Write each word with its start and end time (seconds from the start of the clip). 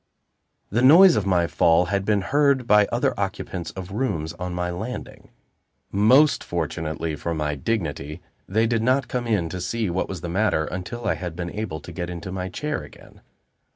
The 0.71 0.81
noise 0.81 1.15
of 1.15 1.27
my 1.27 1.45
fall 1.45 1.85
had 1.93 2.05
been 2.05 2.21
heard 2.21 2.65
by 2.65 2.85
the 2.85 2.91
other 2.95 3.13
occupants 3.19 3.69
of 3.69 3.91
rooms 3.91 4.33
on 4.33 4.51
my 4.51 4.71
landing. 4.71 5.29
Most 5.91 6.43
fortunately 6.43 7.15
for 7.15 7.35
my 7.35 7.53
dignity, 7.53 8.19
they 8.49 8.65
did 8.65 8.81
not 8.81 9.07
come 9.07 9.27
in 9.27 9.47
to 9.49 9.61
see 9.61 9.91
what 9.91 10.09
was 10.09 10.21
the 10.21 10.27
matter 10.27 10.65
until 10.65 11.05
I 11.05 11.13
had 11.13 11.35
been 11.35 11.51
able 11.51 11.79
to 11.81 11.91
get 11.91 12.09
into 12.09 12.31
my 12.31 12.49
chair 12.49 12.81
again. 12.81 13.21